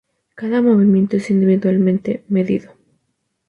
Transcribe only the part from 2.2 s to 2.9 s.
medido.